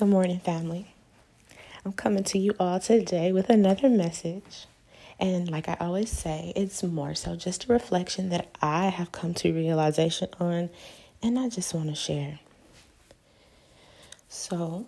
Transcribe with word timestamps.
Good 0.00 0.08
morning, 0.08 0.38
family. 0.38 0.94
I'm 1.84 1.92
coming 1.92 2.24
to 2.24 2.38
you 2.38 2.54
all 2.58 2.80
today 2.80 3.32
with 3.32 3.50
another 3.50 3.90
message. 3.90 4.64
And 5.18 5.50
like 5.50 5.68
I 5.68 5.76
always 5.78 6.08
say, 6.08 6.54
it's 6.56 6.82
more 6.82 7.14
so 7.14 7.36
just 7.36 7.66
a 7.66 7.72
reflection 7.74 8.30
that 8.30 8.48
I 8.62 8.86
have 8.86 9.12
come 9.12 9.34
to 9.34 9.52
realization 9.52 10.28
on, 10.40 10.70
and 11.22 11.38
I 11.38 11.50
just 11.50 11.74
want 11.74 11.90
to 11.90 11.94
share. 11.94 12.38
So, 14.30 14.86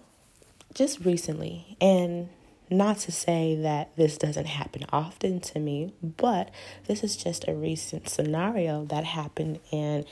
just 0.73 1.05
recently, 1.05 1.77
and 1.79 2.31
not 2.71 2.97
to 3.01 3.13
say 3.13 3.55
that 3.57 3.95
this 3.97 4.17
doesn't 4.17 4.47
happen 4.47 4.87
often 4.95 5.41
to 5.41 5.59
me, 5.59 5.93
but 6.03 6.51
this 6.87 7.05
is 7.05 7.19
just 7.19 7.47
a 7.47 7.53
recent 7.53 8.09
scenario 8.09 8.87
that 8.87 9.05
happened, 9.05 9.61
and 9.71 10.07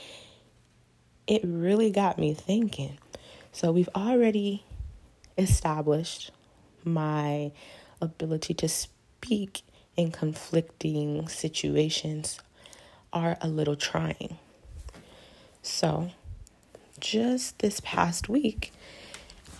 it 1.25 1.41
really 1.43 1.89
got 1.89 2.19
me 2.19 2.35
thinking. 2.35 2.99
So, 3.51 3.71
we've 3.71 3.89
already 3.95 4.63
established 5.37 6.31
my 6.83 7.51
ability 8.01 8.53
to 8.55 8.67
speak 8.67 9.61
in 9.95 10.11
conflicting 10.11 11.27
situations 11.27 12.39
are 13.13 13.37
a 13.41 13.47
little 13.47 13.75
trying. 13.75 14.37
So, 15.61 16.11
just 16.99 17.59
this 17.59 17.79
past 17.81 18.29
week, 18.29 18.71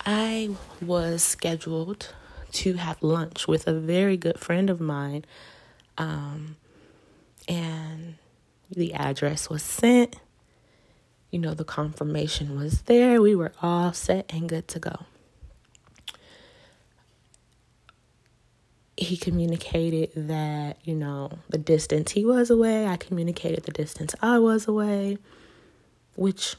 I 0.04 0.50
was 0.80 1.22
scheduled 1.22 2.12
to 2.52 2.74
have 2.74 3.02
lunch 3.02 3.46
with 3.46 3.66
a 3.66 3.72
very 3.72 4.16
good 4.16 4.38
friend 4.38 4.68
of 4.68 4.80
mine. 4.80 5.24
Um, 5.96 6.56
and 7.48 8.16
the 8.70 8.94
address 8.94 9.48
was 9.48 9.62
sent. 9.62 10.16
You 11.30 11.38
know, 11.38 11.54
the 11.54 11.64
confirmation 11.64 12.56
was 12.56 12.82
there. 12.82 13.22
We 13.22 13.34
were 13.34 13.52
all 13.62 13.92
set 13.92 14.30
and 14.32 14.48
good 14.48 14.68
to 14.68 14.78
go. 14.78 15.06
He 19.02 19.16
communicated 19.16 20.10
that, 20.14 20.78
you 20.84 20.94
know, 20.94 21.30
the 21.48 21.58
distance 21.58 22.12
he 22.12 22.24
was 22.24 22.50
away, 22.50 22.86
I 22.86 22.96
communicated 22.96 23.64
the 23.64 23.72
distance 23.72 24.14
I 24.22 24.38
was 24.38 24.66
away, 24.66 25.18
which 26.14 26.56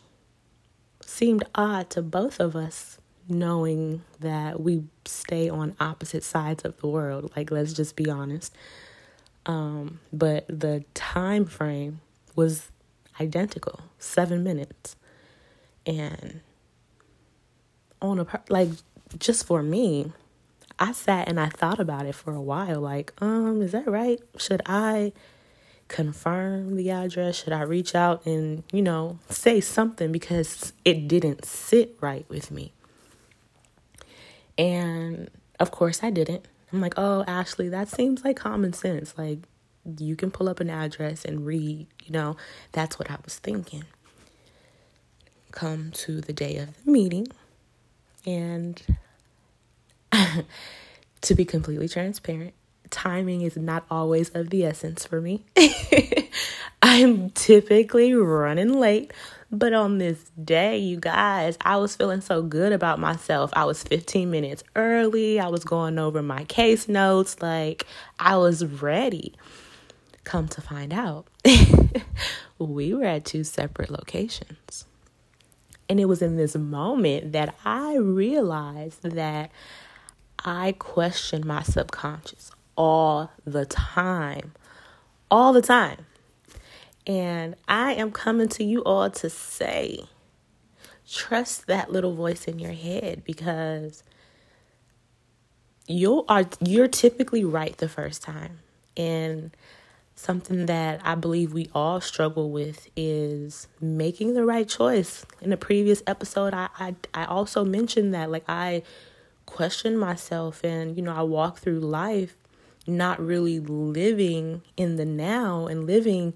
seemed 1.02 1.44
odd 1.55 1.89
to 1.91 2.02
both 2.02 2.39
of 2.39 2.55
us 2.55 2.97
knowing 3.27 4.02
that 4.19 4.59
we 4.59 4.83
stay 5.05 5.50
on 5.50 5.75
opposite 5.80 6.23
sides 6.23 6.66
of 6.66 6.77
the 6.80 6.88
world 6.88 7.31
like 7.35 7.52
let's 7.52 7.73
just 7.73 7.95
be 7.95 8.09
honest. 8.09 8.53
Um, 9.45 10.00
but 10.11 10.45
the 10.47 10.83
time 10.94 11.45
frame 11.45 12.02
was 12.35 12.72
identical 13.19 13.81
7 14.00 14.44
minutes. 14.44 14.95
And 15.85 16.41
on 18.02 18.19
a 18.19 18.28
like 18.50 18.69
just 19.19 19.45
for 19.45 19.61
me 19.63 20.11
I 20.79 20.91
sat 20.91 21.27
and 21.29 21.39
I 21.39 21.47
thought 21.47 21.79
about 21.79 22.05
it 22.05 22.16
for 22.16 22.33
a 22.33 22.41
while 22.41 22.81
like, 22.81 23.13
um, 23.21 23.61
is 23.61 23.71
that 23.71 23.88
right? 23.88 24.19
Should 24.38 24.61
I 24.66 25.13
confirm 25.88 26.75
the 26.75 26.89
address? 26.89 27.43
Should 27.43 27.53
I 27.53 27.61
reach 27.61 27.95
out 27.95 28.25
and, 28.25 28.63
you 28.71 28.81
know, 28.81 29.19
say 29.29 29.61
something 29.61 30.11
because 30.11 30.73
it 30.83 31.07
didn't 31.07 31.45
sit 31.45 31.95
right 32.01 32.25
with 32.29 32.51
me? 32.51 32.73
And 34.57 35.29
of 35.59 35.71
course 35.71 36.03
I 36.03 36.09
didn't. 36.09 36.47
I'm 36.71 36.81
like, 36.81 36.95
oh, 36.97 37.23
Ashley, 37.27 37.69
that 37.69 37.88
seems 37.88 38.23
like 38.23 38.35
common 38.35 38.73
sense. 38.73 39.13
Like, 39.17 39.39
you 39.99 40.16
can 40.16 40.31
pull 40.31 40.49
up 40.49 40.59
an 40.59 40.69
address 40.69 41.23
and 41.23 41.45
read, 41.45 41.85
you 42.03 42.11
know, 42.11 42.35
that's 42.71 42.97
what 42.97 43.11
I 43.11 43.17
was 43.23 43.38
thinking. 43.38 43.83
Come 45.51 45.91
to 45.91 46.19
the 46.19 46.33
day 46.33 46.57
of 46.57 46.83
the 46.83 46.91
meeting, 46.91 47.27
and 48.25 48.81
to 51.22 51.36
be 51.36 51.45
completely 51.45 51.88
transparent, 51.88 52.53
timing 52.89 53.42
is 53.42 53.58
not 53.58 53.86
always 53.89 54.30
of 54.30 54.50
the 54.50 54.66
essence 54.66 55.06
for 55.06 55.22
me. 55.22 55.45
I'm 56.81 57.30
typically 57.31 58.13
running 58.13 58.80
late, 58.80 59.12
but 59.52 59.74
on 59.74 59.97
this 59.97 60.31
day, 60.44 60.78
you 60.78 60.97
guys, 60.97 61.57
I 61.62 61.78
was 61.78 61.96
feeling 61.96 62.22
so 62.22 62.41
good 62.41 62.72
about 62.74 63.00
myself. 63.00 63.52
I 63.53 63.66
was 63.66 63.84
15 63.84 64.30
minutes 64.30 64.63
early. 64.75 65.40
I 65.40 65.47
was 65.47 65.63
going 65.63 65.97
over 65.97 66.22
my 66.22 66.44
case 66.46 66.88
notes. 66.88 67.41
Like, 67.41 67.86
I 68.19 68.38
was 68.38 68.66
ready. 68.66 69.34
Come 70.24 70.47
to 70.50 70.62
find 70.62 70.94
out, 70.94 71.28
we 72.59 72.94
were 72.94 73.03
at 73.03 73.25
two 73.25 73.44
separate 73.44 73.90
locations. 73.90 74.86
And 75.90 76.00
it 76.00 76.06
was 76.06 76.22
in 76.22 76.38
this 76.38 76.56
moment 76.56 77.34
that 77.34 77.56
I 77.66 77.97
realized 77.97 79.03
that 79.03 79.52
I 80.44 80.74
question 80.74 81.46
my 81.48 81.64
subconscious 81.64 82.52
all 82.76 83.31
the 83.46 83.66
time. 83.66 84.54
All 85.31 85.54
the 85.54 85.62
time. 85.62 86.06
And 87.06 87.56
I 87.68 87.94
am 87.94 88.12
coming 88.12 88.48
to 88.50 88.64
you 88.64 88.84
all 88.84 89.09
to 89.09 89.30
say, 89.30 90.06
trust 91.09 91.68
that 91.68 91.92
little 91.92 92.14
voice 92.14 92.46
in 92.46 92.59
your 92.59 92.72
head 92.72 93.24
because 93.26 94.04
you 95.88 96.26
are 96.30 96.46
you're 96.66 96.88
typically 96.88 97.44
right 97.44 97.75
the 97.78 97.90
first 97.90 98.22
time. 98.22 98.60
And 98.96 99.56
something 100.16 100.68
that 100.68 101.02
I 101.04 101.16
believe 101.16 101.54
we 101.54 101.70
all 101.74 102.00
struggle 102.00 102.52
with 102.52 102.88
is 102.96 103.68
making 103.81 104.34
the 104.34 104.46
right 104.46 104.68
choice. 104.68 105.25
In 105.42 105.52
a 105.52 105.58
previous 105.58 106.04
episode, 106.08 106.54
I 106.54 106.70
I, 106.80 106.96
I 107.14 107.25
also 107.25 107.66
mentioned 107.66 108.14
that 108.14 108.31
like 108.31 108.46
I 108.48 108.84
question 109.46 109.98
myself 109.98 110.64
and 110.64 110.96
you 110.96 111.04
know 111.04 111.14
I 111.14 111.22
walk 111.24 111.59
through 111.59 111.80
life 111.80 112.36
not 112.86 113.20
really 113.20 113.59
living 113.59 114.62
in 114.76 114.96
the 114.98 115.06
now 115.06 115.68
and 115.68 115.86
living 115.86 116.34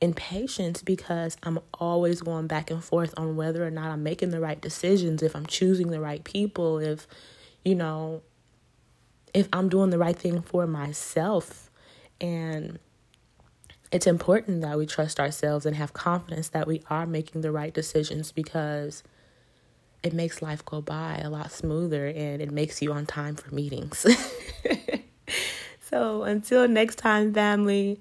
in 0.00 0.12
patience 0.12 0.82
because 0.82 1.36
I'm 1.42 1.58
always 1.74 2.20
going 2.20 2.46
back 2.46 2.70
and 2.70 2.84
forth 2.84 3.14
on 3.16 3.36
whether 3.36 3.66
or 3.66 3.70
not 3.70 3.90
I'm 3.90 4.02
making 4.02 4.30
the 4.30 4.40
right 4.40 4.60
decisions, 4.60 5.22
if 5.22 5.34
I'm 5.34 5.46
choosing 5.46 5.90
the 5.90 6.00
right 6.00 6.22
people, 6.22 6.78
if 6.78 7.06
you 7.64 7.74
know 7.74 8.22
if 9.32 9.48
I'm 9.52 9.68
doing 9.68 9.90
the 9.90 9.98
right 9.98 10.16
thing 10.16 10.40
for 10.42 10.66
myself. 10.66 11.70
And 12.20 12.78
it's 13.92 14.06
important 14.06 14.62
that 14.62 14.78
we 14.78 14.86
trust 14.86 15.20
ourselves 15.20 15.66
and 15.66 15.76
have 15.76 15.92
confidence 15.92 16.48
that 16.48 16.66
we 16.66 16.82
are 16.88 17.06
making 17.06 17.42
the 17.42 17.52
right 17.52 17.72
decisions 17.72 18.32
because 18.32 19.02
it 20.06 20.12
makes 20.12 20.40
life 20.40 20.64
go 20.64 20.80
by 20.80 21.20
a 21.22 21.28
lot 21.28 21.50
smoother 21.50 22.06
and 22.06 22.40
it 22.40 22.50
makes 22.50 22.80
you 22.80 22.92
on 22.92 23.06
time 23.06 23.34
for 23.34 23.52
meetings. 23.54 24.06
so 25.80 26.22
until 26.22 26.68
next 26.68 26.96
time, 26.96 27.34
family, 27.34 28.00